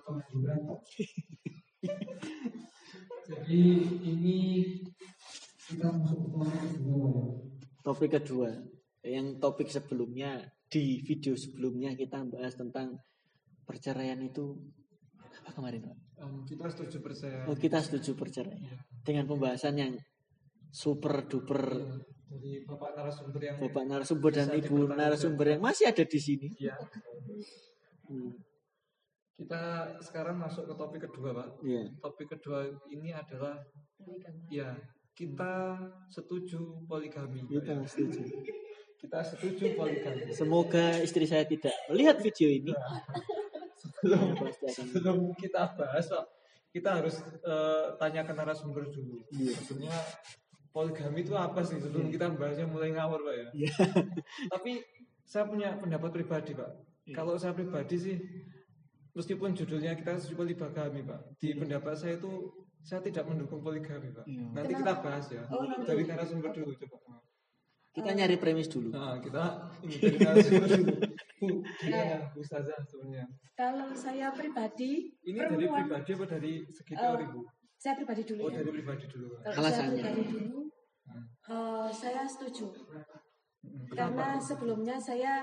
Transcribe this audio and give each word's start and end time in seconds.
pengangguran. 0.00 0.60
Jadi 3.22 3.62
ini 4.02 4.38
kita 5.68 5.88
masuk 5.88 6.18
ke 6.26 6.28
topik 6.32 6.60
kedua 6.68 6.98
ya. 7.08 7.32
Topik 7.82 8.10
kedua, 8.10 8.50
yang 9.02 9.26
topik 9.42 9.68
sebelumnya 9.70 10.42
di 10.72 11.04
video 11.04 11.36
sebelumnya 11.36 11.92
kita 11.92 12.24
bahas 12.28 12.56
tentang 12.56 12.96
perceraian 13.68 14.18
itu 14.24 14.56
apa 15.42 15.50
kemarin 15.52 15.90
Pak? 15.90 15.96
Em, 16.22 16.34
kita 16.46 16.64
setuju 16.70 16.96
percaya. 17.02 17.38
Oh, 17.48 17.56
kita 17.56 17.78
setuju 17.82 18.10
perceraian 18.14 18.78
dengan 19.02 19.24
pembahasan 19.26 19.74
yang 19.76 19.92
super 20.72 21.28
duper 21.28 21.76
Dari 22.32 22.64
bapak 22.64 22.96
narasumber 22.96 23.40
yang 23.44 23.56
bapak 23.60 23.84
narasumber 23.84 24.30
dan 24.32 24.48
ibu 24.56 24.88
narasumber 24.88 25.46
yang 25.52 25.60
masih 25.60 25.92
ada 25.92 26.00
di 26.00 26.16
sini. 26.16 26.48
Ya. 26.56 26.72
Hmm, 28.08 28.32
Kita 29.36 29.62
sekarang 30.04 30.38
masuk 30.38 30.68
ke 30.70 30.74
topik 30.76 31.00
kedua, 31.08 31.30
Pak. 31.34 31.48
Iya. 31.64 31.88
Topik 31.98 32.28
kedua 32.38 32.68
ini 32.92 33.10
adalah 33.10 33.58
ya 34.52 34.76
kita 35.12 35.76
setuju 36.08 36.82
poligami. 36.88 37.44
Kita 37.44 37.78
ya. 37.78 37.84
setuju. 37.84 38.22
Kita 38.96 39.18
setuju 39.24 39.64
poligami. 39.76 40.30
Semoga 40.32 41.00
istri 41.02 41.26
saya 41.26 41.44
tidak 41.44 41.74
melihat 41.90 42.22
video 42.22 42.48
ini. 42.48 42.72
Sebelum 43.82 44.38
Pasti 44.38 44.64
akan 44.70 44.86
sebelum 44.94 45.18
kita 45.34 45.74
bahas, 45.74 46.06
Pak, 46.06 46.24
kita 46.70 47.02
harus 47.02 47.18
eh, 47.42 47.86
tanya 47.98 48.22
ke 48.22 48.32
narasumber 48.32 48.86
dulu. 48.88 49.18
Iya. 49.34 49.58
Sebenarnya 49.58 50.00
poligami 50.70 51.26
itu 51.26 51.34
apa 51.34 51.60
sih? 51.66 51.82
Sebelum 51.82 52.08
kita 52.08 52.30
bahasnya 52.32 52.70
mulai 52.70 52.94
ngawur, 52.94 53.20
Pak 53.26 53.34
ya. 53.34 53.48
Iya. 53.52 53.72
Tapi 54.54 54.80
saya 55.26 55.44
punya 55.50 55.74
pendapat 55.76 56.10
pribadi, 56.14 56.54
Pak. 56.54 56.70
Iya. 57.10 57.14
Kalau 57.18 57.34
saya 57.36 57.52
pribadi 57.52 57.96
sih, 57.98 58.16
meskipun 59.12 59.52
judulnya 59.52 59.92
kita 59.94 60.16
setuju 60.16 60.44
poligami, 60.44 61.00
Pak. 61.02 61.20
Di 61.36 61.54
pendapat 61.54 61.94
saya 61.94 62.16
itu 62.16 62.30
saya 62.82 63.00
tidak 63.00 63.24
mendukung 63.26 63.60
poligami, 63.60 64.10
Pak. 64.10 64.24
Iya. 64.24 64.44
Nanti 64.52 64.72
kita 64.74 64.92
bahas 64.98 65.26
ya. 65.28 65.42
Oh, 65.48 65.64
nanti. 65.64 65.86
Dari 65.86 66.02
narasumber 66.04 66.50
dulu 66.50 66.72
coba. 66.76 66.96
Kita 67.92 68.10
nyari 68.16 68.36
premis 68.40 68.72
dulu. 68.72 68.88
Nah, 68.88 69.20
kita 69.20 69.44
ini 69.84 69.94
dari 70.00 70.16
narasumber 70.18 70.68
dulu. 70.70 70.94
Bu, 71.42 71.58
gimana 71.82 72.16
Bu 72.30 72.38
Ustazah 72.38 72.78
sebenarnya? 72.86 73.26
Kalau 73.58 73.90
saya 73.92 74.30
pribadi, 74.30 75.10
Ini 75.26 75.42
dari 75.42 75.58
perempuan, 75.58 75.80
pribadi 75.84 76.10
apa 76.14 76.24
dari 76.30 76.52
segi 76.70 76.94
Eh, 76.94 76.98
teori, 76.98 77.24
Bu? 77.28 77.40
saya 77.76 77.94
pribadi 77.98 78.22
dulu 78.22 78.40
Oh, 78.40 78.48
ya. 78.48 78.62
dari 78.62 78.70
pribadi 78.72 79.04
dulu. 79.10 79.26
Pak. 79.36 79.58
Alasannya. 79.58 79.74
saya 79.74 79.90
pribadi 79.90 80.22
dulu, 80.30 80.58
Hmm. 81.02 81.24
eh, 81.50 81.88
saya 81.90 82.22
setuju. 82.24 82.70
Hmm, 82.70 83.84
Karena 83.90 84.38
Kenapa? 84.38 84.38
sebelumnya 84.40 84.96
saya 84.96 85.42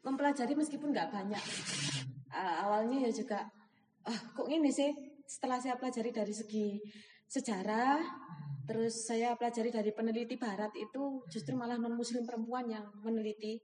mempelajari 0.00 0.54
meskipun 0.54 0.94
nggak 0.94 1.10
banyak. 1.10 1.42
Ah, 2.34 2.66
awalnya 2.66 3.06
ya 3.06 3.10
juga, 3.14 3.46
ah 4.02 4.18
kok 4.34 4.50
ini 4.50 4.66
sih? 4.74 4.90
Setelah 5.22 5.62
saya 5.62 5.78
pelajari 5.78 6.10
dari 6.10 6.34
segi 6.34 6.82
sejarah, 7.30 8.02
terus 8.66 9.06
saya 9.06 9.38
pelajari 9.38 9.70
dari 9.70 9.94
peneliti 9.94 10.34
Barat 10.34 10.74
itu 10.74 11.22
justru 11.30 11.54
malah 11.54 11.78
non 11.78 11.94
Muslim 11.94 12.26
perempuan 12.26 12.66
yang 12.66 12.84
meneliti 13.06 13.62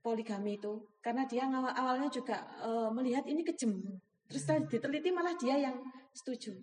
poligami 0.00 0.56
itu, 0.56 0.72
karena 1.04 1.28
dia 1.28 1.44
awalnya 1.52 2.08
juga 2.08 2.40
eh, 2.64 2.88
melihat 2.96 3.28
ini 3.28 3.44
kejem, 3.44 3.76
terus 4.24 4.48
diteliti 4.72 5.12
malah 5.12 5.36
dia 5.36 5.60
yang 5.60 5.76
setuju. 6.16 6.56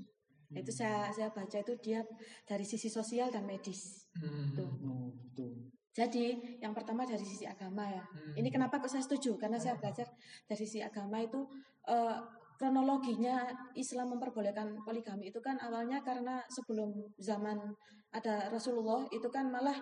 Itu 0.54 0.70
saya 0.70 1.10
saya 1.10 1.30
baca 1.34 1.58
itu 1.62 1.74
dia 1.82 2.02
dari 2.46 2.66
sisi 2.66 2.90
sosial 2.90 3.30
dan 3.34 3.46
medis. 3.46 4.06
Hmm. 4.18 4.54
Tuh. 4.54 4.70
Oh, 4.86 5.10
betul. 5.10 5.50
Jadi 5.94 6.58
yang 6.58 6.74
pertama 6.74 7.06
dari 7.06 7.22
sisi 7.22 7.46
agama 7.46 7.86
ya. 7.86 8.02
Hmm. 8.02 8.34
Ini 8.34 8.50
kenapa 8.50 8.82
kok 8.82 8.90
saya 8.90 9.06
setuju? 9.06 9.38
Karena 9.38 9.62
saya 9.62 9.78
belajar 9.78 10.10
dari 10.50 10.58
sisi 10.58 10.82
agama 10.82 11.22
itu 11.22 11.38
eh, 11.86 12.18
kronologinya 12.58 13.46
Islam 13.78 14.18
memperbolehkan 14.18 14.74
poligami 14.82 15.30
itu 15.30 15.38
kan 15.38 15.58
awalnya 15.62 16.02
karena 16.02 16.42
sebelum 16.50 16.90
zaman 17.22 17.58
ada 18.10 18.50
Rasulullah 18.50 19.06
itu 19.10 19.26
kan 19.30 19.50
malah 19.50 19.78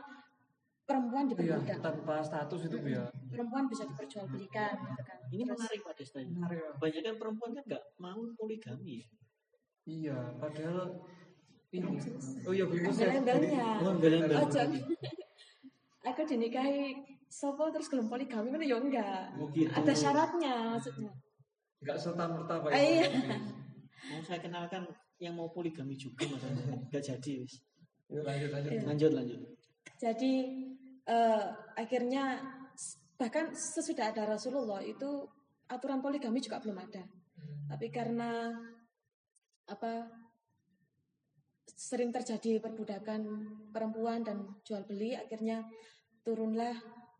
perempuan 0.88 1.32
Iya, 1.32 1.55
diperbudak. 1.61 1.80
tanpa 1.80 2.20
status 2.20 2.67
itu 2.67 2.78
ya. 2.92 3.08
Perempuan 3.32 3.64
bisa 3.72 3.88
diperjualbelikan 3.88 4.76
gitu 4.76 5.04
kan. 5.08 5.17
Ini 5.32 5.43
Terus, 5.48 5.55
menarik 5.55 5.80
Pak 5.88 5.93
Desta. 5.95 6.20
Menarik. 6.20 6.60
Banyak 6.76 7.02
kan 7.08 7.16
perempuan 7.16 7.52
kan 7.55 7.64
nggak 7.72 7.83
mau 8.04 8.20
poligami. 8.36 8.99
ya. 8.99 9.08
Iya, 9.82 10.17
padahal 10.36 10.88
ini. 11.72 11.95
Oh 12.43 12.52
iya, 12.52 12.67
Bu 12.67 12.76
Yusuf. 12.76 13.08
Embel-embelnya. 13.08 13.67
Oh, 13.80 13.95
embel-embel. 13.95 14.38
Aku 16.02 16.26
dinikahi 16.26 16.98
sopo 17.30 17.70
terus 17.70 17.88
gelem 17.88 18.10
poligami 18.10 18.50
kan 18.52 18.62
ya 18.62 18.78
enggak. 18.82 19.23
Oh, 19.38 19.48
gitu. 19.54 19.72
Ada 19.72 19.94
syaratnya 19.94 20.56
maksudnya. 20.76 21.12
Enggak 21.82 21.98
serta 22.02 22.26
merta 22.26 22.54
Pak. 22.60 22.70
Ah, 22.73 22.82
iya. 22.82 23.08
Mau 24.10 24.22
saya 24.26 24.42
kenalkan 24.42 24.90
yang 25.22 25.38
mau 25.38 25.54
poligami 25.54 25.94
juga 25.94 26.26
mas. 26.26 26.42
Nggak 26.90 27.04
jadi 27.06 27.32
wis. 27.45 27.61
Lanjut 28.10 28.50
lanjut. 28.50 28.72
Iya. 28.73 28.82
Lanjut 28.84 29.11
lanjut. 29.14 29.40
Jadi 30.02 30.34
eh, 31.06 31.45
akhirnya 31.78 32.42
bahkan 33.22 33.54
sesudah 33.54 34.10
ada 34.10 34.26
Rasulullah 34.26 34.82
itu 34.82 35.30
aturan 35.70 36.02
poligami 36.02 36.42
juga 36.42 36.58
belum 36.58 36.82
ada. 36.82 37.06
Tapi 37.70 37.88
karena 37.94 38.52
apa 39.70 40.10
sering 41.76 42.11
terjadi 42.11 42.59
perbudakan 42.59 43.21
perempuan 43.71 44.21
dan 44.26 44.43
jual 44.64 44.83
beli 44.86 45.15
akhirnya 45.15 45.64
turunlah 46.21 46.76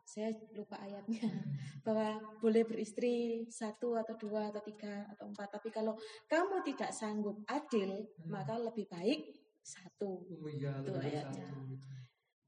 saya 0.06 0.34
lupa 0.58 0.76
ayatnya 0.84 1.24
bahwa 1.86 2.20
boleh 2.44 2.68
beristri 2.68 3.48
satu 3.48 3.96
atau 3.96 4.18
dua 4.20 4.52
atau 4.52 4.62
tiga 4.62 5.08
atau 5.16 5.32
empat 5.32 5.62
tapi 5.62 5.72
kalau 5.72 5.96
kamu 6.28 6.60
tidak 6.68 6.92
sanggup 6.92 7.40
adil 7.48 8.04
maka 8.28 8.60
lebih 8.60 8.86
baik 8.92 9.32
satu 9.62 10.26
Oh 10.26 10.50
iya, 10.50 10.74
Itu 10.82 10.92
ayatnya. 10.98 11.48
satu. 11.48 11.78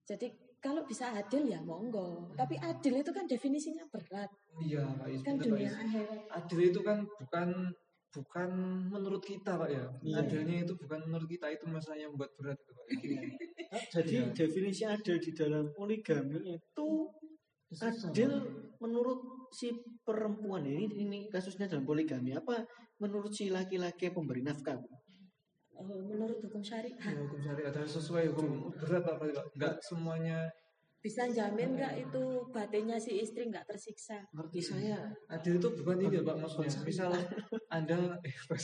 jadi 0.03 0.28
kalau 0.63 0.88
bisa 0.88 1.12
adil 1.12 1.44
ya 1.44 1.59
monggo. 1.59 2.31
Tapi 2.40 2.56
adil 2.56 3.03
itu 3.03 3.12
kan 3.12 3.28
definisinya 3.28 3.84
berat. 3.92 4.31
Iya, 4.63 4.88
Pak 4.96 5.08
Is. 5.12 5.19
Kan 5.19 5.36
dunia 5.36 5.68
akhirat. 5.68 6.24
Adil 6.31 6.72
itu 6.72 6.80
kan 6.80 7.03
bukan 7.03 7.68
bukan 8.13 8.50
menurut 8.94 9.25
kita, 9.25 9.57
Pak 9.57 9.69
ya. 9.74 9.85
Iya. 10.06 10.22
Adilnya 10.22 10.63
itu 10.63 10.74
bukan 10.78 11.00
menurut 11.09 11.25
kita, 11.25 11.50
itu 11.50 11.66
masalah 11.66 11.97
yang 11.97 12.13
membuat 12.13 12.31
berat 12.38 12.57
itu, 12.62 12.72
Pak. 12.72 12.88
Jadi 13.90 14.16
Iya. 14.22 14.25
definisi 14.38 14.84
adil 14.85 15.18
di 15.18 15.31
dalam 15.34 15.74
poligami 15.74 16.38
itu 16.46 16.90
adil 17.81 18.31
menurut 18.78 19.50
si 19.50 19.74
perempuan 20.06 20.62
ini 20.62 20.85
ini 20.94 21.19
kasusnya 21.25 21.66
dalam 21.66 21.81
poligami 21.81 22.38
apa 22.38 22.62
menurut 23.01 23.34
si 23.34 23.50
laki-laki 23.50 24.13
pemberi 24.13 24.45
nafkah 24.45 24.78
Oh, 25.74 25.90
menurut 25.90 26.38
hukum 26.38 26.62
syariat 26.62 26.94
Ya, 27.01 27.18
hukum 27.18 27.41
syariat 27.41 27.74
ada 27.74 27.81
sesuai 27.81 28.30
hukum 28.30 28.69
berat 28.78 29.01
Pak, 29.09 29.16
Pak. 29.18 29.45
Enggak 29.57 29.74
semuanya 29.81 30.45
bisa 31.03 31.28
jamin 31.28 31.75
nggak 31.75 32.00
itu 32.00 32.24
batinnya 32.50 32.96
si 32.96 33.19
istri 33.19 33.52
nggak 33.52 33.68
tersiksa? 33.68 34.24
ngerti 34.31 34.64
saya 34.64 35.03
adil 35.28 35.59
itu 35.59 35.68
bukan 35.75 36.00
ini 36.00 36.24
Pak 36.24 36.36
maksudnya. 36.41 36.80
Misal 36.88 37.12
Anda 37.68 38.16
eh 38.24 38.36
Pak 38.47 38.59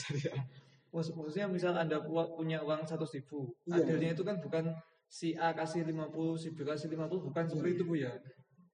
Maksudnya 0.90 1.46
misal 1.46 1.76
Anda 1.76 2.00
pu- 2.02 2.32
punya 2.34 2.58
uang 2.64 2.82
satu 2.82 3.06
ribu, 3.06 3.46
Iya. 3.62 3.78
adilnya 3.78 4.10
itu 4.10 4.24
kan 4.24 4.40
bukan 4.42 4.64
si 5.06 5.36
A 5.38 5.54
kasih 5.54 5.86
50, 5.86 6.34
si 6.34 6.50
B 6.50 6.66
kasih 6.66 6.90
50, 6.90 7.30
bukan 7.30 7.44
seperti 7.46 7.78
itu 7.78 7.84
Bu 7.86 7.94
ya. 7.94 8.10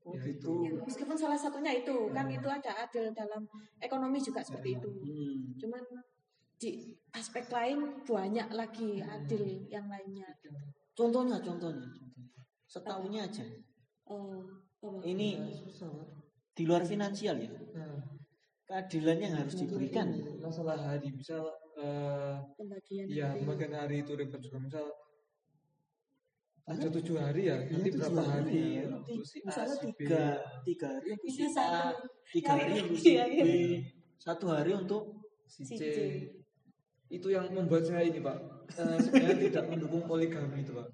oh 0.06 0.14
Ya, 0.14 0.22
gitu 0.22 0.52
Meskipun 0.86 1.12
salah 1.12 1.36
satunya 1.36 1.74
itu 1.74 1.92
kan 2.14 2.30
itu 2.30 2.46
ada 2.48 2.72
adil 2.78 3.10
dalam 3.12 3.42
ekonomi 3.82 4.16
juga 4.16 4.40
seperti 4.40 4.78
itu. 4.78 4.88
Hmm. 4.88 5.58
Cuman 5.58 5.82
di 6.56 6.88
aspek 7.12 7.50
lain 7.52 7.84
banyak 8.00 8.48
lagi 8.48 9.02
adil 9.02 9.42
yang 9.68 9.84
lainnya. 9.90 10.30
contohnya 10.96 11.36
contohnya 11.44 11.84
setahunya 12.76 13.20
aja 13.24 13.46
Oh, 14.06 14.38
apa? 14.78 15.02
ini 15.02 15.34
Ya, 15.34 15.50
susah 15.58 15.88
Pak. 15.90 16.08
di 16.52 16.62
luar 16.62 16.84
finansial 16.84 17.36
ya 17.36 17.50
Nah, 17.74 17.98
keadilan 18.64 19.18
yang 19.18 19.34
harus 19.36 19.54
diberikan 19.56 20.06
masalah 20.38 20.78
hari 20.78 21.10
misal 21.10 21.42
eh, 21.74 22.34
pembagian. 22.54 23.06
ya 23.08 23.30
hari. 23.30 23.38
pembagian 23.40 23.74
hari 23.74 23.96
itu 24.00 24.12
ribet 24.12 24.40
juga 24.40 24.58
misal 24.60 24.86
ada 26.66 26.86
tujuh 26.90 27.16
hari 27.16 27.42
ya 27.46 27.56
nanti 27.62 27.88
tujuh 27.88 28.00
berapa 28.00 28.22
hari. 28.26 28.58
hari 28.82 28.90
untuk 28.90 29.22
si 29.22 29.38
A 29.38 29.46
misalnya 29.46 29.76
si 29.76 29.86
tiga 29.94 30.22
tiga 30.66 30.86
hari 30.90 31.08
untuk 31.14 31.30
si 31.30 31.40
Bisa 31.40 31.62
A 31.62 31.70
satu. 31.94 32.06
tiga 32.34 32.50
hari 32.52 32.64
ini, 32.66 32.80
untuk 32.82 32.98
si 32.98 33.10
iya, 33.14 33.24
B 33.24 33.46
satu 34.18 34.46
hari 34.50 34.72
untuk 34.74 35.02
si 35.46 35.62
C. 35.62 35.72
C. 35.78 35.86
itu 37.08 37.28
yang 37.30 37.46
membuat 37.50 37.86
saya 37.86 38.02
ini 38.02 38.18
pak 38.18 38.38
eh, 38.72 38.98
sebenarnya 38.98 39.36
tidak 39.46 39.64
mendukung 39.70 40.02
poligami 40.04 40.62
itu 40.62 40.74
pak 40.74 40.86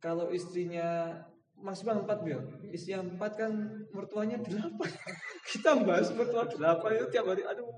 kalau 0.00 0.32
istrinya 0.32 1.12
maksimal 1.60 2.00
empat 2.02 2.24
ya 2.24 2.40
istri 2.72 2.96
yang 2.96 3.04
empat 3.16 3.36
kan 3.36 3.52
mertuanya 3.92 4.40
delapan 4.40 4.88
kita 5.52 5.76
bahas 5.84 6.08
mertua 6.16 6.48
delapan 6.48 6.90
itu 6.96 7.06
tiap 7.12 7.24
hari 7.28 7.44
aduh 7.44 7.68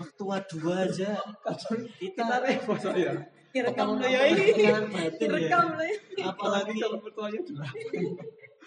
mertua 0.00 0.40
dua 0.48 0.88
aja 0.88 1.12
kadang 1.44 1.84
kita 2.00 2.24
kita 2.24 2.36
repot 2.40 2.78
saya 2.80 3.20
lo 3.52 4.00
ya 4.04 4.22
ini. 4.32 4.44
batin 4.88 5.28
ya 5.36 5.60
ya. 5.60 6.24
apalagi 6.24 6.72
kalau 6.80 6.98
mertuanya 7.04 7.40
delapan 7.44 8.16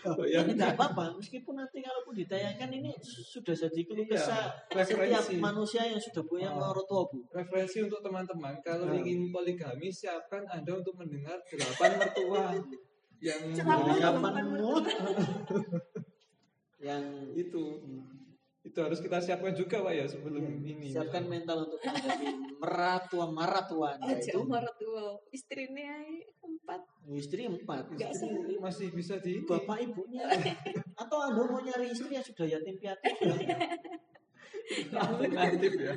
Oh, 0.01 0.25
Ya 0.25 0.41
ya. 0.41 0.49
tidak 0.49 0.73
apa-apa, 0.73 1.13
meskipun 1.13 1.61
nanti 1.61 1.77
kalaupun 1.77 2.17
ditayangkan 2.17 2.73
ini 2.73 2.89
sudah 3.05 3.53
jadi 3.53 3.85
keluh 3.85 4.01
Iya, 4.01 4.17
kesah 4.17 4.43
referensi. 4.73 5.13
setiap 5.13 5.25
manusia 5.37 5.85
yang 5.85 6.01
sudah 6.01 6.25
punya 6.25 6.49
Oh. 6.49 6.73
orang 6.73 6.85
tua 6.89 7.05
bu. 7.05 7.21
Referensi 7.29 7.85
untuk 7.85 8.01
teman-teman, 8.01 8.57
kalau 8.65 8.89
Nah. 8.89 8.97
ingin 8.97 9.29
poligami, 9.29 9.93
siapkan 9.93 10.41
Anda 10.49 10.81
untuk 10.81 10.97
mendengar 10.97 11.37
delapan 11.45 12.01
mertua 12.01 12.49
yang 13.21 13.41
delapan 13.53 14.43
mulut. 14.49 14.85
yang 16.81 17.03
itu. 17.37 17.63
Itu 18.61 18.77
harus 18.77 19.01
kita 19.01 19.17
siapkan 19.17 19.57
juga 19.57 19.81
Pak 19.81 19.93
ya 19.93 20.05
sebelum 20.05 20.61
ini. 20.61 20.93
siapkan 20.93 21.25
mental 21.25 21.65
untuk 21.65 21.81
menjadi 21.81 22.29
meratua 22.61 23.25
maratua 23.33 23.97
itu. 24.05 24.37
umar 24.37 24.61
tua 24.77 25.17
istrinya 25.33 25.97
empat. 26.45 26.81
Istri 27.09 27.49
empat. 27.49 27.89
Istri 27.97 28.61
masih 28.61 28.93
bisa 28.93 29.17
di 29.17 29.41
bapak 29.49 29.81
ibunya. 29.81 30.29
Atau 31.01 31.17
anda 31.25 31.41
mau 31.41 31.57
nyari 31.57 31.89
istri 31.89 32.13
yang 32.13 32.21
sudah 32.21 32.45
yatim 32.45 32.77
piatu 32.77 33.01
alternatif 34.93 35.71
ya. 35.81 35.93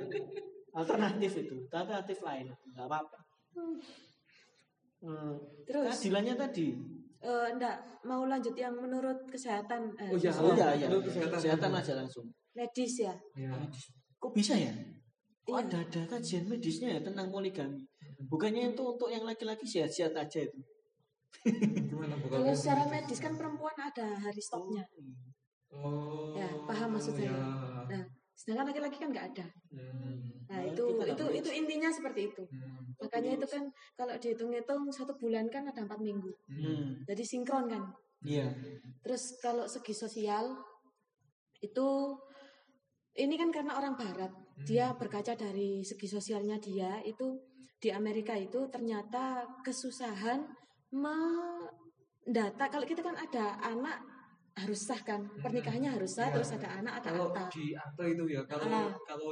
alternatif 0.72 1.30
itu. 1.44 1.56
Alternatif 1.68 2.18
lain. 2.24 2.48
Nggak 2.72 2.86
apa-apa. 2.88 3.18
Hmm, 5.04 5.36
Terus? 5.68 5.84
Keadilannya 6.00 6.34
tadi 6.40 6.68
eh, 7.24 7.48
enggak 7.50 7.76
mau 8.04 8.28
lanjut 8.28 8.52
yang 8.54 8.76
menurut 8.76 9.24
kesehatan 9.26 9.88
eh, 9.96 10.12
Oh, 10.12 10.18
ya. 10.20 10.30
oh 10.36 10.52
ya 10.52 10.68
ya 10.76 10.86
Menurut 10.86 11.08
kesehatan. 11.08 11.34
kesehatan 11.40 11.70
aja 11.72 11.92
langsung 11.96 12.26
medis 12.52 12.94
ya. 13.00 13.14
Ya. 13.34 13.50
kok 14.20 14.30
bisa 14.30 14.54
ya 14.54 14.70
kok 15.42 15.56
Iya. 15.56 15.64
ada 15.64 15.76
ada 15.80 16.00
kajian 16.08 16.44
medisnya 16.46 16.88
ya 16.94 17.00
tentang 17.00 17.28
poligami 17.28 17.80
bukannya 18.28 18.72
itu 18.72 18.82
untuk 18.84 19.08
yang 19.08 19.24
laki-laki 19.24 19.64
sehat-sehat 19.64 20.12
aja 20.14 20.40
itu 20.44 20.60
Gimana 21.44 22.14
bukan? 22.16 22.40
Kalau 22.40 22.54
secara 22.56 22.88
medis 22.88 23.20
kan 23.20 23.36
perempuan 23.36 23.74
ada 23.76 24.16
hari 24.16 24.40
stopnya. 24.40 24.80
Oh. 25.68 26.32
Ya, 26.32 26.46
paham 26.64 26.94
maksud 26.96 27.18
saya. 27.18 27.28
ya. 27.28 27.36
Nah, 27.90 28.04
sedangkan 28.34 28.74
laki-laki 28.74 28.98
kan 28.98 29.08
nggak 29.14 29.26
ada. 29.34 29.46
Hmm. 29.70 30.34
Nah, 30.50 30.60
Nah, 30.60 30.62
itu 30.70 30.82
itu 30.86 31.24
boleh. 31.24 31.38
itu 31.40 31.50
intinya 31.54 31.88
seperti 31.88 32.30
itu. 32.30 32.42
Hmm. 32.50 32.94
Makanya 33.00 33.30
itu 33.38 33.46
kan 33.48 33.64
kalau 33.94 34.14
dihitung-hitung 34.18 34.82
satu 34.90 35.14
bulan 35.16 35.46
kan 35.48 35.64
ada 35.66 35.80
empat 35.86 35.98
minggu. 36.02 36.30
hmm. 36.50 37.06
Jadi 37.06 37.22
sinkron 37.24 37.66
kan. 37.70 37.82
iya 38.24 38.48
Terus 39.04 39.36
kalau 39.44 39.68
segi 39.68 39.92
sosial 39.92 40.56
itu 41.60 41.88
ini 43.14 43.34
kan 43.38 43.50
karena 43.54 43.78
orang 43.78 43.94
barat. 43.94 44.32
Dia 44.66 44.94
berkaca 44.94 45.34
dari 45.34 45.82
segi 45.82 46.06
sosialnya 46.06 46.58
dia 46.62 47.02
itu 47.02 47.38
di 47.82 47.90
Amerika 47.90 48.32
itu 48.38 48.64
ternyata 48.70 49.44
kesusahan 49.66 50.40
mendata 50.94 52.64
kalau 52.70 52.86
kita 52.86 53.02
kan 53.02 53.18
ada 53.18 53.58
anak 53.60 54.13
harus 54.54 54.80
sah 54.86 55.00
kan 55.02 55.26
pernikahannya 55.42 55.90
harus 55.98 56.14
sah 56.14 56.30
Iya. 56.30 56.34
terus 56.38 56.50
ada 56.54 56.68
anak 56.78 57.02
ada 57.02 57.08
Kalau 57.10 57.26
akta 57.34 57.42
di 57.50 57.74
akte 57.74 58.04
itu 58.14 58.24
ya, 58.30 58.42
kalau 58.46 58.66
Ah. 58.70 58.94
kalau 59.02 59.30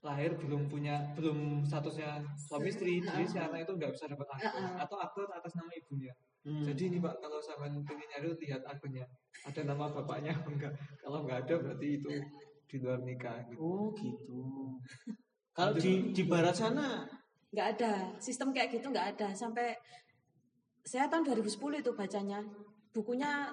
lahir 0.00 0.32
belum 0.38 0.70
punya 0.70 1.02
belum 1.12 1.66
statusnya 1.66 2.24
suami 2.38 2.70
istri, 2.72 3.02
jadi 3.02 3.24
si 3.26 3.36
anak 3.36 3.68
itu 3.68 3.72
nggak 3.76 3.92
bisa 3.92 4.08
dapat 4.08 4.28
akte 4.32 4.48
Ah, 4.48 4.64
ah. 4.64 4.84
atau 4.86 4.96
akte 4.96 5.20
atas 5.28 5.52
nama 5.58 5.72
ibunya. 5.76 6.12
Hmm. 6.46 6.62
Jadi 6.62 6.82
ini 6.88 6.98
Pak, 7.02 7.18
kalau 7.18 7.42
sampean 7.42 7.74
pengen 7.82 8.06
nyari 8.06 8.30
lihat 8.38 8.62
aktenya, 8.64 9.02
ada 9.42 9.60
nama 9.66 9.90
bapaknya 9.90 10.30
apa 10.30 10.48
enggak? 10.48 10.72
Kalau 11.02 11.26
nggak 11.26 11.38
ada 11.42 11.54
berarti 11.58 11.88
itu 11.98 12.10
di 12.66 12.76
luar 12.80 12.98
nikah. 13.02 13.36
Gitu. 13.50 13.58
oh 13.62 13.90
gitu 13.94 14.40
kalau 15.56 15.72
di 15.78 16.10
di 16.10 16.22
barat 16.26 16.54
sana 16.54 17.06
nggak 17.54 17.68
ada 17.78 17.92
sistem 18.18 18.50
kayak 18.50 18.68
gitu 18.74 18.90
nggak 18.90 19.16
ada 19.16 19.30
sampai 19.32 19.70
saya 20.82 21.06
tahun 21.06 21.24
2010 21.26 21.82
itu 21.82 21.90
bacanya 21.94 22.42
bukunya 22.90 23.50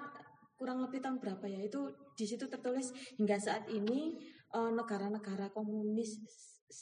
kurang 0.63 0.79
lebih 0.79 1.03
tahun 1.03 1.19
berapa 1.19 1.43
ya? 1.45 1.59
Itu 1.59 1.91
di 2.15 2.23
situ 2.23 2.47
tertulis 2.47 2.87
hingga 3.19 3.35
saat 3.37 3.67
ini 3.67 4.15
eh, 4.49 4.71
negara-negara 4.71 5.51
komunis 5.51 6.23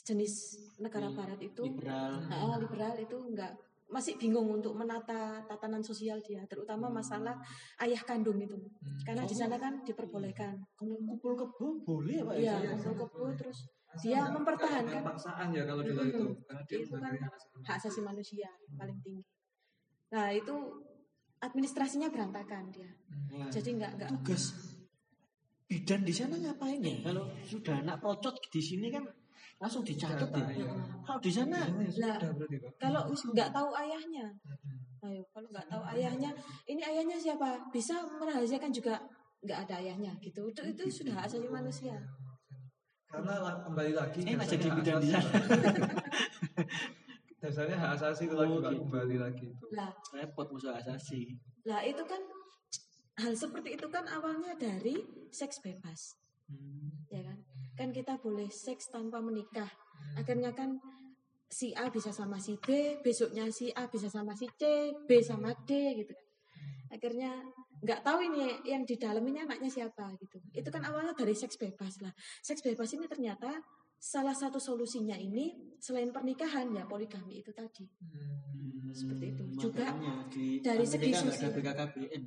jenis 0.06 0.34
negara 0.78 1.10
Hmm, 1.10 1.18
barat 1.18 1.40
itu 1.42 1.66
liberal. 1.66 2.22
Nah, 2.24 2.56
liberal 2.56 2.94
itu 2.96 3.12
nggak 3.12 3.52
masih 3.92 4.16
bingung 4.16 4.48
untuk 4.48 4.72
menata 4.72 5.44
tatanan 5.44 5.84
sosial 5.84 6.16
dia 6.24 6.40
terutama 6.48 6.88
masalah 6.88 7.36
ayah 7.76 8.00
kandung 8.00 8.40
itu. 8.40 8.56
Hmm. 8.56 8.96
karena 9.04 9.26
di 9.26 9.34
sana 9.34 9.58
kan 9.58 9.84
diperbolehkan. 9.84 10.56
Kumpul 10.78 11.36
kebo 11.36 11.82
boleh 11.82 12.14
ya 12.16 12.24
pak 12.24 12.34
Iya, 12.38 12.54
ya 12.56 12.70
kumpul 12.72 12.94
kebo 13.04 13.22
terus 13.36 13.58
Asal 13.92 14.00
dia 14.00 14.20
mempertahankan. 14.32 15.02
paksaan 15.04 15.48
ya 15.52 15.68
kalau 15.68 15.84
di 15.84 15.92
luar 15.92 16.08
itu, 16.08 16.24
karena 16.48 16.62
dia 16.64 16.78
Itu 16.80 16.96
kan 16.96 17.12
hak 17.68 17.74
asasi 17.76 18.00
manusia. 18.00 18.48
paling 18.72 18.96
tinggi. 19.04 19.20
Nah 20.08 20.32
itu 20.32 20.56
administrasinya 21.42 22.08
berantakan 22.08 22.70
dia. 22.70 22.90
Nah, 23.34 23.50
Jadi 23.50 23.74
nggak 23.74 23.92
nggak 23.98 24.10
tugas 24.14 24.54
bidan 25.66 26.04
di 26.04 26.12
sana 26.12 26.36
ngapain 26.36 26.84
ya 26.84 27.00
kalau 27.00 27.24
sudah 27.48 27.80
anak 27.80 27.96
procot 27.96 28.36
di 28.52 28.60
sini 28.60 28.92
kan 28.92 29.08
langsung 29.56 29.80
dicatat 29.80 30.28
ya 30.28 30.44
iya. 30.52 30.68
kalau 31.00 31.16
di 31.22 31.32
sana 31.32 31.64
sana 31.64 31.80
ya 31.80 31.90
Lah, 31.96 32.16
Pak. 32.20 32.76
kalau 32.76 33.02
nggak 33.08 33.48
tahu 33.56 33.70
ayahnya, 33.78 34.26
ayo 35.00 35.22
kalau 35.32 35.48
nggak 35.48 35.66
tahu 35.70 35.82
ayahnya, 35.96 36.30
ini 36.68 36.82
ayahnya 36.82 37.16
siapa? 37.16 37.72
Bisa 37.72 38.04
merahasiakan 38.20 38.68
juga 38.74 39.00
nggak 39.40 39.58
ada 39.64 39.74
ayahnya 39.80 40.12
gitu. 40.20 40.50
Itu 40.50 40.60
itu 40.66 40.82
sudah 40.90 41.24
asasi 41.24 41.48
manusia. 41.48 41.94
Karena 43.06 43.38
kembali 43.64 43.92
lagi 43.96 44.18
dasarnya 44.24 44.44
jadi 44.50 44.68
bidan 44.76 44.96
di 44.98 45.08
asasi. 45.14 45.50
Dasarnya 47.42 47.74
hak 47.74 47.90
asasi 47.98 48.30
itu 48.30 48.38
lagi 48.38 48.54
Oh, 48.54 48.62
Pak, 48.62 48.70
gitu. 48.70 48.82
kembali 48.86 49.16
lagi 49.18 49.44
itu. 49.50 49.66
Lah. 49.74 49.90
Repot 50.14 50.46
musuh 50.54 50.78
asasi. 50.78 51.34
Lah 51.66 51.82
itu 51.82 52.02
kan 52.06 52.22
hal 53.18 53.34
seperti 53.34 53.74
itu 53.74 53.86
kan 53.90 54.06
awalnya 54.06 54.54
dari 54.54 54.94
seks 55.34 55.58
bebas. 55.58 56.14
ya 57.10 57.20
kan? 57.26 57.38
Kan 57.74 57.88
kita 57.90 58.14
boleh 58.22 58.46
seks 58.46 58.94
tanpa 58.94 59.18
menikah. 59.18 59.68
Akhirnya 60.14 60.54
kan 60.54 60.78
si 61.50 61.74
A 61.74 61.90
bisa 61.90 62.14
sama 62.14 62.38
si 62.40 62.56
B 62.56 62.96
besoknya 63.04 63.50
si 63.52 63.68
A 63.74 63.84
bisa 63.90 64.08
sama 64.08 64.32
si 64.32 64.48
C 64.56 64.92
B 65.04 65.18
sama 65.20 65.52
D 65.66 65.98
gitu 65.98 66.14
kan. 66.14 66.26
Akhirnya 66.94 67.42
nggak 67.82 68.00
tahu 68.06 68.22
ini 68.22 68.62
yang 68.68 68.86
di 68.86 68.94
dalam 68.94 69.24
ini 69.26 69.42
anaknya 69.42 69.66
siapa 69.68 70.14
gitu. 70.20 70.38
Itu 70.54 70.68
kan 70.70 70.86
awalnya 70.86 71.16
dari 71.16 71.34
seks 71.34 71.58
bebas 71.58 71.98
lah. 72.04 72.12
Seks 72.44 72.62
bebas 72.62 72.92
ini 72.94 73.04
ternyata 73.10 73.50
salah 74.02 74.34
satu 74.34 74.58
solusinya 74.58 75.14
ini 75.14 75.78
selain 75.78 76.10
pernikahan 76.10 76.66
ya 76.74 76.82
poligami 76.90 77.38
itu 77.38 77.54
tadi 77.54 77.86
Seperti 78.92 79.32
itu. 79.32 79.42
Juga 79.56 79.88
di 80.28 80.60
dari 80.60 80.84
segi 80.84 81.14
Amerika 81.14 81.32
sosial. 81.32 81.50
BKKBN 81.54 82.22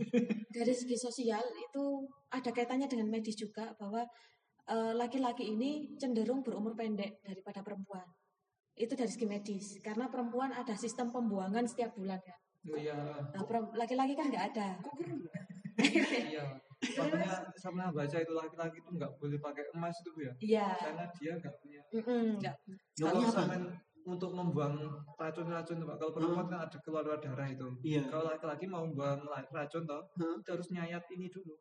dari 0.60 0.74
segi 0.76 0.96
sosial 1.00 1.42
itu 1.58 1.84
ada 2.30 2.50
kaitannya 2.54 2.86
dengan 2.86 3.10
medis 3.10 3.34
juga 3.34 3.74
bahwa 3.80 4.04
eh, 4.68 4.92
laki-laki 4.94 5.50
ini 5.50 5.96
cenderung 5.98 6.44
berumur 6.44 6.76
pendek 6.78 7.18
daripada 7.24 7.66
perempuan. 7.66 8.06
Itu 8.78 8.94
dari 8.94 9.10
segi 9.10 9.26
medis 9.26 9.80
karena 9.82 10.06
perempuan 10.06 10.54
ada 10.54 10.76
sistem 10.78 11.10
pembuangan 11.10 11.66
setiap 11.66 11.96
bulan 11.98 12.20
kan. 12.22 12.38
Oh 12.70 12.78
iya. 12.78 12.94
Nah, 13.34 13.42
laki-laki 13.74 14.14
kan 14.14 14.28
nggak 14.28 14.46
ada. 14.54 14.68
Iya. 15.74 16.46
Makanya 16.84 17.32
saya 17.56 17.70
pernah 17.72 17.88
baca 17.90 18.16
itu 18.20 18.32
laki-laki 18.32 18.76
itu 18.80 18.90
nggak 18.94 19.12
boleh 19.16 19.38
pakai 19.40 19.64
emas 19.72 19.94
itu 20.00 20.10
Bu, 20.12 20.20
ya. 20.20 20.32
Iya. 20.40 20.66
Karena 20.76 21.04
dia 21.16 21.32
nggak 21.40 21.54
punya. 21.58 21.80
Nggak. 22.40 22.54
Kalau 23.00 23.20
sampean 23.28 23.62
untuk 24.04 24.30
membuang 24.36 24.76
racun-racun 25.16 25.80
Pak. 25.80 25.96
Kalau 25.96 26.12
perempuan 26.12 26.46
kan 26.52 26.60
ada 26.68 26.78
keluar 26.84 27.04
darah 27.08 27.48
itu. 27.48 27.66
Iya. 27.80 28.02
Kalau 28.12 28.24
laki-laki 28.28 28.64
mau 28.68 28.84
membuang 28.84 29.24
la- 29.24 29.48
racun 29.48 29.88
toh, 29.88 30.04
itu 30.16 30.48
harus 30.52 30.68
nyayat 30.70 31.04
ini 31.16 31.32
dulu. 31.32 31.56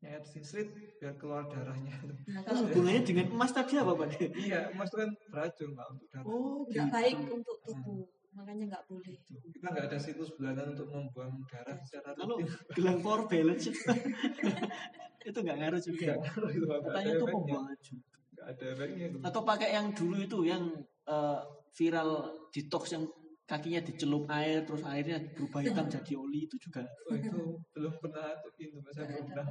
Nyayat 0.00 0.24
sinsrit 0.24 0.68
biar 1.00 1.16
keluar 1.20 1.44
darahnya. 1.48 1.92
Nah, 2.28 2.40
kalau 2.44 2.68
hubungannya 2.68 3.04
dengan 3.04 3.26
emas 3.36 3.52
tadi 3.52 3.76
apa 3.76 3.92
Pak? 3.96 4.16
iya, 4.36 4.72
emas 4.72 4.88
itu 4.92 4.96
kan 4.96 5.10
beracun 5.28 5.70
Pak 5.76 5.86
untuk 5.92 6.06
darah. 6.12 6.26
Oh, 6.28 6.64
nggak 6.68 6.88
baik 6.88 7.16
untuk 7.28 7.56
tubuh, 7.64 8.04
makanya 8.30 8.64
nggak 8.70 8.84
boleh. 8.86 9.16
Kita 9.50 9.66
nggak 9.68 9.86
ada 9.90 9.98
siklus 9.98 10.30
bulanan 10.34 10.72
untuk 10.72 10.86
membuang 10.88 11.42
darah 11.46 11.76
secara 11.82 12.14
Kalau 12.14 12.38
rutin. 12.38 12.46
gelang 12.72 12.98
power 13.04 13.22
balance 13.26 13.66
itu, 13.66 13.80
itu 15.28 15.38
nggak 15.38 15.58
ngaruh 15.58 15.80
juga. 15.82 16.04
Nggak 16.14 16.18
ngaruh 16.24 16.50
itu, 16.50 16.66
Katanya 16.66 17.12
itu 17.12 17.26
pembuangan 17.26 17.78
juga. 17.82 18.14
Nggak 18.30 18.46
ada 18.46 18.64
efeknya 18.70 19.04
itu. 19.10 19.18
Atau 19.26 19.40
pakai 19.42 19.68
yang 19.74 19.86
dulu 19.90 20.16
itu 20.18 20.38
yang 20.44 20.62
eh, 21.06 21.40
viral 21.70 22.10
detox 22.50 22.84
yang 22.92 23.04
kakinya 23.44 23.82
dicelup 23.82 24.30
air 24.30 24.62
terus 24.62 24.78
airnya 24.86 25.18
berubah 25.34 25.58
hitam 25.60 25.90
jadi 25.98 26.12
oli 26.14 26.46
itu 26.46 26.54
juga 26.54 26.86
Oh, 27.10 27.18
itu 27.18 27.34
belum 27.74 27.94
pernah 27.98 28.30
itu 28.54 28.78
saya 28.94 29.10
belum 29.10 29.26
pernah. 29.26 29.46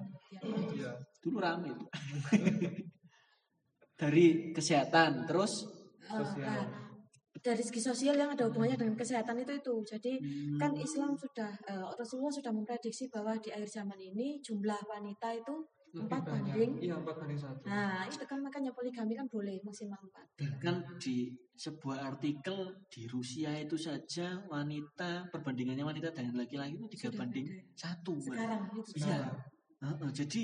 Iya. 0.71 0.91
dulu 1.19 1.37
rame 1.37 1.75
itu. 1.75 1.85
Dari 3.93 4.25
kesehatan 4.55 5.27
terus 5.27 5.67
Ah, 6.09 6.23
Sosial. 6.25 6.65
Dari 7.39 7.63
segi 7.63 7.81
sosial 7.81 8.15
yang 8.19 8.35
ada 8.35 8.47
hubungannya 8.47 8.77
dengan 8.77 8.95
kesehatan 8.99 9.41
itu 9.43 9.53
itu. 9.55 9.75
Jadi 9.87 10.13
hmm, 10.19 10.59
kan 10.59 10.71
Islam 10.75 11.15
sudah 11.15 11.51
eh, 11.67 11.89
Rasulullah 11.95 12.33
sudah 12.33 12.51
memprediksi 12.51 13.07
bahwa 13.07 13.35
di 13.39 13.49
akhir 13.49 13.69
zaman 13.83 13.99
ini 13.99 14.39
jumlah 14.43 14.79
wanita 14.87 15.35
itu 15.35 15.55
Empat 15.89 16.21
banding? 16.21 16.77
Iya 16.77 17.01
empat 17.01 17.15
banding 17.17 17.39
satu. 17.41 17.65
Nah, 17.65 18.05
itu 18.05 18.21
kan 18.29 18.37
makanya 18.45 18.69
poligami 18.77 19.17
kan 19.17 19.25
boleh 19.25 19.57
maksimal 19.65 19.97
empat. 19.97 20.25
Bahkan 20.37 20.75
di 21.01 21.33
sebuah 21.57 22.13
artikel 22.13 22.77
di 22.93 23.09
Rusia 23.09 23.57
itu 23.57 23.73
saja 23.73 24.37
wanita 24.45 25.33
perbandingannya 25.33 25.81
wanita 25.81 26.13
dan 26.13 26.29
laki-laki 26.37 26.77
itu 26.77 26.85
tiga 26.93 27.09
Sudah 27.09 27.17
banding 27.25 27.47
satu. 27.73 28.13
Sekarang 28.21 28.61
itu. 28.69 28.79
Iya. 29.01 29.01
Sekarang. 29.01 29.37
Heeh, 29.79 30.09
jadi 30.13 30.43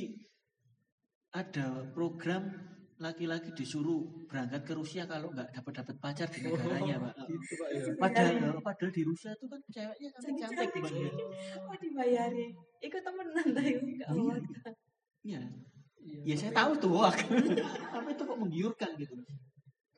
ada 1.35 1.67
program 1.93 2.43
laki-laki 2.95 3.51
disuruh 3.51 4.07
berangkat 4.31 4.63
ke 4.63 4.71
Rusia 4.71 5.03
kalau 5.03 5.27
nggak 5.35 5.51
dapat 5.51 5.73
dapat 5.83 5.95
pacar 5.99 6.27
di 6.31 6.47
negaranya, 6.47 6.95
Pak. 7.03 7.13
Gitu 7.27 7.53
Pak 7.59 7.69
ya. 7.75 7.81
Padahal 7.99 8.35
padahal 8.63 8.91
di 8.95 9.03
Rusia 9.03 9.31
itu 9.35 9.45
kan 9.51 9.59
ceweknya 9.67 10.09
cantik-cantik 10.15 10.69
dibanding. 10.79 11.15
Oh 11.67 11.75
dibayari. 11.75 12.45
Ikut 12.79 13.01
temenan 13.03 13.47
dah 13.51 13.65
itu. 13.67 13.83
Enggak 13.83 14.09
Iya. 14.15 14.71
Iya. 15.25 15.41
Iya, 16.05 16.17
Ya 16.23 16.35
saya 16.37 16.53
tahu 16.53 16.71
tuh, 16.77 16.91
Wak. 17.01 17.17
tapi 17.97 18.09
itu 18.13 18.23
kok 18.23 18.37
menggiurkan 18.37 18.91
gitu. 18.95 19.15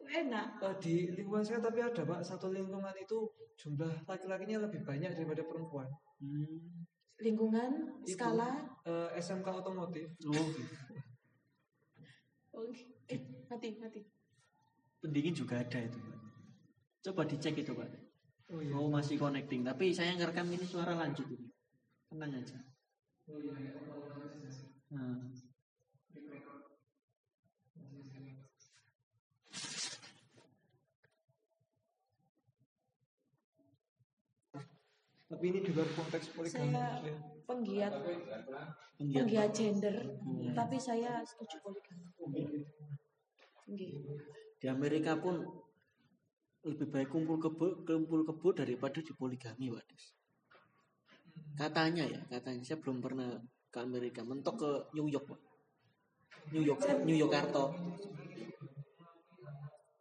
Enak. 0.07 0.47
eh, 0.63 0.75
di 0.79 0.95
lingkungan 1.19 1.43
saya 1.43 1.59
tapi 1.59 1.83
ada 1.83 1.99
Pak 2.07 2.23
satu 2.23 2.47
lingkungan 2.47 2.95
itu 2.95 3.27
jumlah 3.59 4.07
laki-lakinya 4.07 4.63
lebih 4.65 4.87
banyak 4.87 5.11
daripada 5.11 5.43
perempuan. 5.43 5.85
Hmm. 6.23 6.87
Lingkungan, 7.19 7.69
Itu. 8.07 8.15
skala. 8.15 8.61
Eh, 8.87 9.09
SMK 9.19 9.47
otomotif. 9.51 10.07
Oh, 10.23 10.31
gitu. 10.31 10.63
Oh, 12.57 12.65
eh, 13.13 13.21
mati, 13.53 13.77
mati. 13.77 14.01
pendingin 14.97 15.37
juga 15.37 15.61
ada 15.61 15.77
itu, 15.77 15.93
Pak. 16.01 16.17
Coba 17.05 17.21
dicek 17.29 17.53
itu, 17.61 17.69
Pak. 17.69 17.85
Oh 18.49 18.57
iya. 18.57 18.73
Oh, 18.73 18.89
masih 18.89 19.21
connecting, 19.21 19.61
tapi 19.61 19.93
saya 19.93 20.17
ngerekam 20.17 20.49
ini 20.49 20.65
suara 20.65 20.97
lanjut 20.97 21.29
ini. 21.29 21.53
Tenang 22.09 22.33
aja. 22.33 22.57
Oh, 23.29 23.37
iya. 23.37 23.77
Nah. 24.89 25.26
Tapi 35.37 35.53
ini 35.53 35.61
di 35.61 35.69
luar 35.69 35.85
konteks 35.93 36.33
poligami. 36.33 36.73
Saya 36.73 36.97
ya. 37.05 37.13
penggiat 37.45 37.93
Penggiat, 38.97 39.21
penggiat 39.29 39.49
gender, 39.53 39.95
Hmm. 40.25 40.57
tapi 40.57 40.81
saya 40.81 41.21
setuju 41.21 41.61
poligami. 41.61 42.09
Di 44.57 44.65
Amerika 44.65 45.13
pun 45.21 45.45
lebih 46.65 46.89
baik 46.89 47.13
kumpul 47.13 47.37
kebo 47.37 47.85
kumpul 47.85 48.25
kebo 48.25 48.49
daripada 48.49 48.97
di 48.97 49.13
poligami, 49.13 49.69
Pak. 49.69 49.85
Des. 49.85 50.05
Katanya 51.53 52.09
ya, 52.09 52.17
katanya 52.33 52.65
saya 52.65 52.81
belum 52.81 52.97
pernah 52.97 53.37
ke 53.69 53.77
Amerika, 53.77 54.25
mentok 54.25 54.57
ke 54.57 54.71
New 54.97 55.05
York, 55.05 55.29
Pak. 55.29 55.41
New 56.49 56.65
York, 56.65 56.81
New 57.05 57.13
York 57.13 57.29
Karto. 57.29 57.77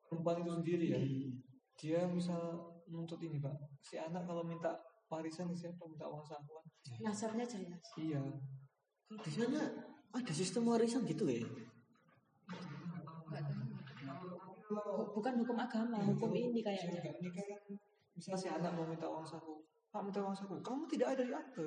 Perempuan 0.08 0.40
itu 0.40 0.52
sendiri 0.56 0.86
ya. 0.96 1.00
Hmm. 1.04 1.44
Dia 1.76 2.00
misal 2.08 2.56
menuntut 2.88 3.20
ini 3.20 3.36
Pak. 3.36 3.52
Si 3.84 4.00
anak 4.00 4.24
kalau 4.24 4.40
minta 4.40 4.72
warisan 5.06 5.54
siapa 5.54 5.86
minta 5.86 6.06
uang 6.06 6.24
sakuan. 6.26 6.64
Nasabnya 7.02 7.46
jelas. 7.46 7.82
Iya. 7.98 8.22
Di 9.22 9.30
sana 9.30 9.62
ada 10.10 10.32
sistem 10.34 10.66
warisan 10.66 11.06
gitu 11.06 11.26
ya? 11.30 11.46
Bukan 15.14 15.32
hukum 15.42 15.56
agama, 15.56 16.02
hukum 16.02 16.30
ini 16.34 16.60
kayaknya. 16.60 16.98
Kan. 16.98 17.14
Misal 18.18 18.34
si 18.34 18.48
anak 18.50 18.74
mau 18.74 18.88
minta 18.88 19.06
uang 19.06 19.22
saku. 19.22 19.62
Pak 19.94 20.02
minta 20.02 20.20
uang 20.24 20.34
saku. 20.34 20.58
Kamu 20.60 20.90
tidak 20.90 21.14
ada 21.14 21.22
di 21.22 21.34
akte. 21.34 21.66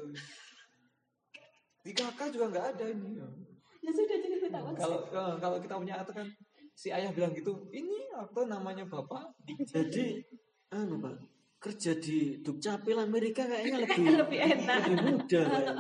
Di 1.80 1.92
kakak 1.96 2.36
juga 2.36 2.46
nggak 2.52 2.68
ada 2.76 2.86
ini. 2.92 3.16
Ya 3.80 3.92
sudah 3.96 4.18
jangan 4.20 4.40
minta 4.44 4.60
uang. 4.60 4.76
Kalau 4.76 5.00
kalau 5.08 5.34
kalau 5.40 5.58
kita 5.64 5.74
punya 5.80 5.96
akte 5.96 6.12
kan 6.12 6.28
si 6.76 6.92
ayah 6.92 7.12
bilang 7.16 7.32
gitu, 7.32 7.56
ini 7.72 8.12
akte 8.12 8.44
namanya 8.52 8.84
bapak. 8.84 9.32
Jadi, 9.68 10.20
anu 10.76 11.00
Pak, 11.00 11.16
kerja 11.60 11.92
di 12.00 12.40
Dukcapil 12.40 12.96
Amerika 12.98 13.44
kayaknya 13.44 13.78
lebih 13.84 14.04
Lebih 14.16 14.40
enak. 14.40 14.80
lebih 14.88 14.98
mudah 15.12 15.44
kayaknya. 15.52 15.76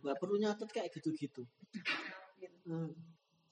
Nggak 0.00 0.16
perlu 0.22 0.34
nyatet 0.38 0.68
kayak 0.70 0.90
gitu-gitu. 0.94 1.42
Hmm. 2.64 2.94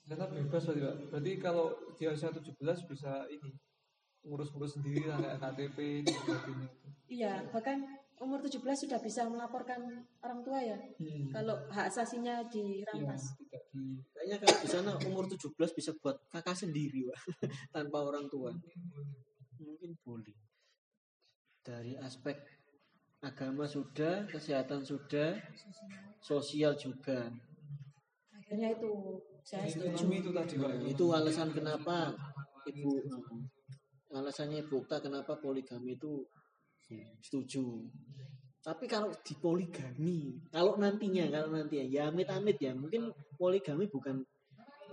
Bebas 0.06 0.62
berarti 0.66 0.80
Pak. 0.82 0.94
Berarti 1.10 1.32
kalau 1.42 1.66
dia 1.98 2.10
usia 2.14 2.30
17 2.30 2.54
bisa 2.90 3.26
ini 3.30 3.50
ngurus-ngurus 4.22 4.78
sendiri 4.78 5.10
lah 5.10 5.18
kayak 5.18 5.38
KTP 5.42 5.78
sebagainya. 6.06 6.68
Iya, 7.10 7.32
bahkan 7.50 7.82
umur 8.22 8.38
17 8.38 8.62
sudah 8.86 9.02
bisa 9.02 9.26
melaporkan 9.26 9.82
orang 10.22 10.40
tua 10.46 10.62
ya. 10.62 10.78
Hmm. 11.02 11.26
Kalau 11.34 11.58
hak 11.74 11.90
asasinya 11.90 12.38
dirampas. 12.46 13.34
tidak 13.42 13.62
di 13.74 13.98
Kayaknya 14.14 14.36
kalau 14.46 14.56
di 14.62 14.68
sana 14.70 14.90
umur 15.10 15.24
17 15.26 15.50
bisa 15.74 15.90
buat 15.98 16.22
kakak 16.30 16.54
sendiri, 16.54 17.10
Pak. 17.10 17.18
Tanpa 17.74 17.98
orang 18.06 18.30
tua. 18.30 18.54
Mungkin 19.58 19.98
boleh. 20.06 20.34
Dari 21.62 21.94
aspek 21.98 22.36
agama 23.22 23.70
sudah, 23.70 24.26
kesehatan 24.26 24.82
sudah, 24.82 25.38
sosial 26.18 26.74
juga. 26.74 27.30
Akhirnya 28.34 28.74
itu 28.74 29.22
saya 29.42 29.66
setuju. 29.66 30.06
itu 30.10 30.30
tadi 30.30 30.54
Pak. 30.58 30.72
Itu 30.86 31.04
alasan 31.14 31.50
kenapa 31.54 32.14
Ibu 32.66 32.90
alasannya 34.12 34.62
Ibu 34.66 34.86
Okta 34.86 35.02
kenapa 35.02 35.38
poligami 35.40 35.98
itu 35.98 36.22
setuju. 37.22 37.82
Tapi 38.62 38.86
kalau 38.86 39.10
di 39.26 39.34
poligami, 39.42 40.38
kalau 40.54 40.78
nantinya, 40.78 41.26
kalau 41.34 41.50
nantinya, 41.50 41.86
ya 41.90 42.02
amit-amit 42.14 42.54
ya, 42.62 42.70
mungkin 42.70 43.10
poligami 43.34 43.90
bukan 43.90 44.22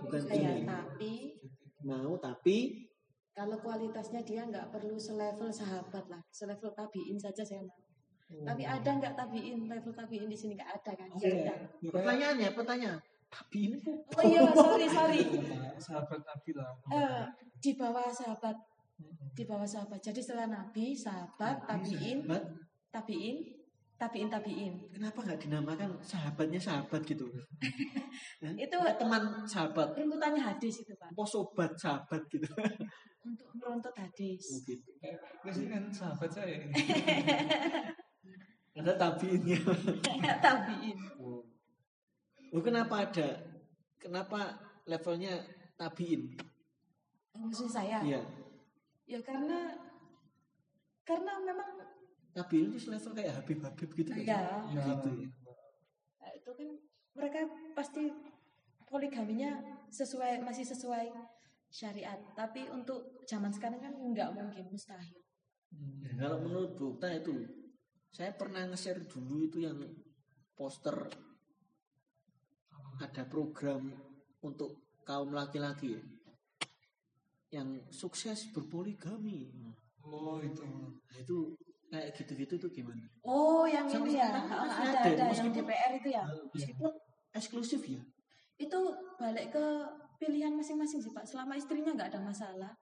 bukan 0.02 0.22
Ya, 0.26 0.58
ini 0.58 0.66
tapi 0.66 1.12
mau, 1.86 2.18
tapi 2.18 2.89
kalau 3.40 3.56
kualitasnya 3.64 4.20
dia 4.20 4.44
nggak 4.44 4.68
perlu 4.68 5.00
selevel 5.00 5.48
sahabat 5.48 6.04
lah, 6.12 6.20
selevel 6.28 6.76
tabiin 6.76 7.16
saja 7.16 7.40
saya 7.40 7.64
mau. 7.64 7.80
Tapi 8.44 8.68
ada 8.68 8.90
nggak 9.00 9.16
tabiin 9.16 9.64
level 9.64 9.96
tabiin 9.96 10.28
di 10.28 10.36
sini 10.36 10.60
nggak 10.60 10.68
ada 10.76 10.92
kan? 10.92 11.08
Oh, 11.08 11.16
Ya 11.16 11.32
iya. 11.32 11.54
Ya, 11.80 11.88
pertanyaannya, 11.88 12.48
pertanyaan, 12.52 13.00
tapi 13.32 13.72
ini 13.72 13.76
kok 13.80 13.96
Oh 14.20 14.24
iya, 14.28 14.44
sorry 14.52 14.86
sorry. 14.92 15.20
sahabat 15.80 16.20
Nabi 16.20 16.50
lah. 16.52 16.68
Eh, 16.92 17.24
di 17.64 17.72
bawah 17.80 18.12
sahabat, 18.12 18.56
di 19.32 19.42
bawah 19.48 19.64
sahabat. 19.64 20.04
Jadi 20.04 20.20
setelah 20.20 20.52
Nabi, 20.52 20.92
sahabat, 20.92 21.64
tabiin, 21.64 22.28
tabiin, 22.92 23.36
tabiin, 24.00 24.32
tabiin. 24.32 24.72
kenapa 24.88 25.20
nggak 25.20 25.40
dinamakan 25.44 25.92
sahabatnya 26.00 26.56
sahabat 26.56 27.04
gitu? 27.04 27.28
Itu 28.64 28.76
Apa 28.80 28.96
teman 28.96 29.22
sahabat, 29.44 29.92
runtutannya 29.92 30.40
hadis 30.40 30.80
itu 30.80 30.96
pak. 30.96 31.12
apa 31.12 31.22
sobat 31.28 31.72
sahabat 31.76 32.22
gitu? 32.32 32.48
Untuk 33.28 33.52
meruntut 33.52 33.92
hadis. 33.92 34.40
Oh, 34.48 34.60
gitu. 34.64 34.88
Presiden 35.44 35.92
sahabat 35.92 36.32
saya 36.32 36.56
ini. 36.56 36.72
Ada 38.80 38.96
tabiinnya. 38.96 39.60
tabiin. 40.40 40.96
Oh. 41.20 41.44
Loh, 42.50 42.62
kenapa 42.64 43.04
ada? 43.04 43.28
Kenapa 44.00 44.56
levelnya 44.88 45.36
tabiin? 45.76 46.32
Maksud 47.36 47.68
saya, 47.68 48.00
Iya. 48.00 48.24
ya 49.04 49.20
karena 49.20 49.76
karena 51.04 51.32
memang 51.44 51.68
Tabiin 52.40 52.72
itu 52.72 52.88
level 52.88 53.12
kayak 53.12 53.34
Habib-Habib 53.44 53.88
gitu. 53.92 54.10
kan? 54.10 54.24
ya 54.24 54.42
Ya, 54.72 54.82
Gitu 54.96 55.10
ya. 55.12 55.28
Nah, 56.20 56.30
itu 56.36 56.50
kan 56.56 56.68
mereka 57.16 57.40
pasti 57.76 58.04
poligaminya 58.88 59.60
sesuai 59.92 60.40
masih 60.42 60.64
sesuai 60.66 61.12
syariat 61.70 62.18
tapi 62.34 62.66
untuk 62.74 63.22
zaman 63.22 63.54
sekarang 63.54 63.78
kan 63.78 63.94
nggak 63.94 64.34
mungkin 64.34 64.66
mustahil 64.74 65.20
Hmm. 65.70 66.02
Nah, 66.02 66.14
kalau 66.18 66.38
menurut 66.42 66.70
Bu 66.74 66.84
Okta 66.98 67.14
itu, 67.14 67.46
saya 68.10 68.34
pernah 68.34 68.66
nge-share 68.66 69.06
dulu 69.06 69.46
itu 69.46 69.62
yang 69.62 69.78
poster 70.58 71.06
ada 73.00 73.22
program 73.24 73.94
untuk 74.42 74.98
kaum 75.06 75.32
laki-laki 75.32 75.96
ya, 75.96 76.02
yang 77.62 77.80
sukses 77.88 78.50
berpoligami. 78.52 79.48
Oh 80.02 80.42
itu. 80.42 80.66
Nah, 80.66 81.16
itu 81.16 81.54
kayak 81.90 82.14
gitu-gitu 82.14 82.54
tuh 82.56 82.70
gimana? 82.70 83.02
oh 83.22 83.66
yang 83.66 83.84
Sampai 83.84 84.08
ini 84.08 84.16
ya 84.16 84.30
Ah, 84.30 84.62
masih 84.62 84.86
ada 84.86 84.88
ada, 84.88 85.00
ada 85.02 85.10
yang 85.10 85.28
meskipun- 85.28 85.56
DPR 85.60 85.92
itu 85.92 86.08
ya 86.08 86.24
Meskipun 86.48 86.90
eksklusif 87.30 87.82
ya. 87.84 88.00
itu 88.56 88.80
balik 89.16 89.50
ke 89.50 89.64
pilihan 90.16 90.52
masing-masing 90.52 91.00
sih 91.00 91.10
pak 91.10 91.24
selama 91.24 91.52
istrinya 91.52 91.90
nggak 91.90 92.12
ada 92.12 92.20
masalah 92.20 92.72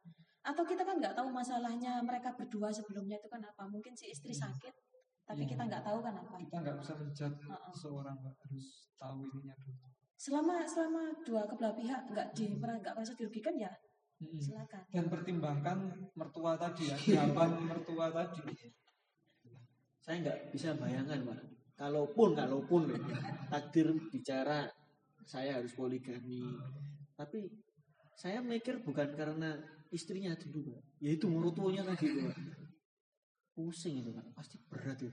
atau 0.40 0.62
kita 0.62 0.82
kan 0.82 0.96
nggak 0.96 1.14
tahu 1.14 1.28
masalahnya 1.30 2.00
mereka 2.00 2.32
berdua 2.32 2.68
sebelumnya 2.68 3.14
itu 3.14 3.26
kan 3.26 3.40
apa 3.40 3.62
mungkin 3.64 3.92
si 3.92 4.08
istri 4.08 4.30
sakit 4.30 4.74
tapi 5.22 5.44
Iya. 5.44 5.50
kita 5.50 5.62
nggak 5.64 5.82
tahu 5.82 5.98
kan 6.00 6.14
apa 6.14 6.34
Kita 6.36 6.56
nggak 6.58 6.76
bisa 6.78 6.92
menjat 6.94 7.32
Heeh. 7.32 7.72
seorang 7.74 8.16
Pak. 8.18 8.34
harus 8.40 8.66
tahu 8.94 9.18
ininya 9.22 9.54
dulu. 9.56 9.86
selama 10.16 10.54
selama 10.64 11.02
dua 11.22 11.46
kebelah 11.46 11.72
pihak 11.72 12.00
nggak 12.06 12.26
di 12.32 12.44
nggak 12.52 12.92
merasa 12.92 13.12
dirugikan 13.14 13.54
ya 13.54 13.70
Mm-mm. 14.18 14.40
silakan 14.42 14.82
Dan 14.90 15.06
pertimbangkan 15.06 15.78
mertua 16.12 16.58
tadi 16.58 16.90
ya, 16.90 16.96
jawaban 16.98 17.54
mertua 17.62 18.10
tadi. 18.10 18.42
Saya 20.08 20.24
nggak 20.24 20.56
bisa 20.56 20.72
bayangkan, 20.72 21.20
Pak. 21.20 21.40
Kalaupun, 21.76 22.32
kalaupun 22.32 22.88
takdir 23.52 23.92
bicara 24.08 24.64
saya 25.28 25.60
harus 25.60 25.76
poligami. 25.76 26.56
Tapi 27.12 27.44
saya 28.16 28.40
mikir 28.40 28.80
bukan 28.80 29.12
karena 29.12 29.60
istrinya 29.92 30.32
dulu, 30.32 30.72
Pak. 30.72 31.04
Yaitu 31.04 31.28
mertuanya 31.28 31.84
tadi, 31.92 32.08
Pak. 32.24 32.40
Pusing 33.52 34.00
itu, 34.00 34.08
Pak. 34.16 34.32
Pasti 34.32 34.56
berat 34.72 34.96
itu. 34.96 35.12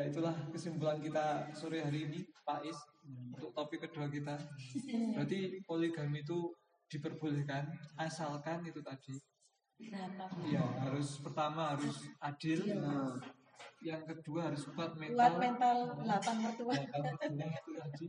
Ya 0.00 0.08
itulah 0.08 0.32
kesimpulan 0.48 0.96
kita 0.96 1.52
sore 1.52 1.84
hari 1.84 2.08
ini, 2.08 2.24
Pak 2.40 2.64
Is, 2.64 2.80
untuk 3.36 3.52
topik 3.52 3.84
kedua 3.84 4.08
kita. 4.08 4.40
Berarti 5.12 5.60
poligami 5.68 6.24
itu 6.24 6.56
diperbolehkan, 6.88 7.68
asalkan 8.00 8.64
itu 8.64 8.80
tadi. 8.80 9.12
Berapa? 9.80 10.24
Ya 10.46 10.60
harus 10.84 11.08
pertama 11.18 11.72
harus 11.72 11.96
adil, 12.20 12.60
Nah, 12.76 13.16
yang 13.80 14.04
kedua 14.04 14.52
harus 14.52 14.68
kuat 14.68 14.92
Kuat 14.92 15.34
mental. 15.40 15.40
mental 15.40 15.76
8 16.04 16.36
mertua. 16.38 16.72
Ya, 16.76 16.84
kedua 16.84 17.48
itu 17.48 17.70
tadi. 17.72 18.08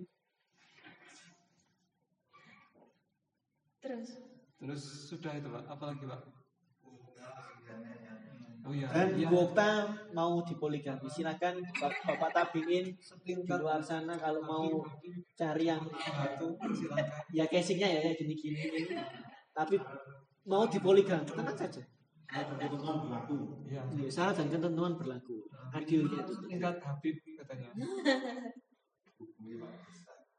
Terus 3.82 4.10
Terus 4.62 4.84
sudah 5.10 5.34
itu 5.34 5.50
Pak, 5.50 5.64
apalagi 5.68 6.06
Pak? 6.06 6.22
Oh 8.62 8.70
iya, 8.70 8.86
Dan 8.94 9.18
iya. 9.18 9.26
Bu 9.26 9.50
Okta 9.50 9.90
mau 10.14 10.38
dipoligami. 10.46 11.10
Silakan 11.10 11.66
Bap- 11.82 11.98
Bapak 12.06 12.30
tabiin 12.30 12.94
di 13.26 13.34
luar 13.50 13.82
sana 13.82 14.14
kalau 14.14 14.46
mau 14.46 14.86
cari 15.34 15.66
yang 15.66 15.82
satu 15.82 16.54
silakan. 16.70 17.10
ya 17.34 17.50
casingnya 17.50 17.90
ya 17.90 18.00
kayak 18.06 18.22
gini-gini. 18.22 18.86
Tapi 19.50 19.82
mau 20.46 20.66
dipoligami, 20.66 21.26
tenang 21.28 21.58
saja. 21.58 21.82
Iya. 22.32 23.84
Ya, 23.92 24.08
syarat 24.08 24.40
dan 24.40 24.48
ketentuan 24.48 24.96
berlaku. 24.96 25.44
Adilnya 25.76 26.24
itu. 26.24 26.34
Tingkat 26.48 26.80
Habib 26.80 27.16
katanya. 27.36 27.70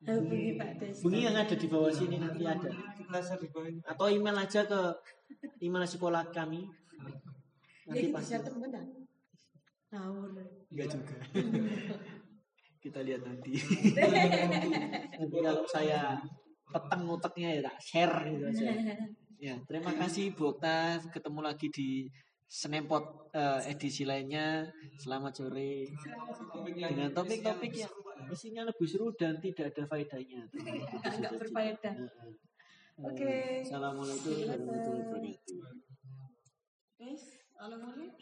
Pak 0.02 0.71
Des. 0.82 0.99
Bunyi 0.99 1.30
yang 1.30 1.37
ada 1.38 1.54
di 1.54 1.66
bawah 1.71 1.92
sini 1.92 2.18
nanti 2.18 2.42
ada. 2.42 2.71
Atau 3.87 4.06
email 4.11 4.35
aja 4.35 4.66
ke 4.66 4.80
email 5.62 5.87
sekolah 5.87 6.26
kami. 6.35 6.66
Nanti 7.87 8.09
pasti. 8.11 8.35
Ngawur. 9.92 10.32
Enggak 10.73 10.88
juga. 10.90 11.16
Kita 12.82 12.99
lihat 13.04 13.23
nanti. 13.23 13.52
nanti 15.21 15.37
kalau 15.38 15.62
saya 15.71 16.18
peteng 16.73 17.04
uteknya 17.06 17.49
ya 17.54 17.61
tak 17.62 17.76
share 17.78 18.16
gitu 18.26 18.44
aja. 18.49 18.66
Ya, 19.42 19.58
terima 19.66 19.90
kasih 19.90 20.38
Bu 20.38 20.54
Okta. 20.54 21.02
Ketemu 21.11 21.42
lagi 21.42 21.66
di 21.66 22.06
Snempot 22.46 23.34
eh, 23.34 23.75
edisi 23.75 24.06
lainnya. 24.06 24.70
Selamat 25.02 25.34
sore. 25.34 25.90
Dengan 26.62 27.11
topik-topik 27.11 27.75
yang 27.75 27.90
ya. 27.90 28.30
isinya 28.30 28.62
lebih 28.70 28.87
seru 28.87 29.11
dan 29.18 29.42
tidak 29.42 29.75
ada 29.75 29.82
faedahnya. 29.90 30.46
Enggak 31.02 31.42
berfaedah. 31.42 31.96
Oke. 33.02 33.26
Eh, 33.26 33.66
Assalamualaikum 33.66 34.30
warahmatullahi 34.30 35.11
wabarakatuh. 35.11 35.58
Guys, 37.02 37.42
boleh 37.58 38.14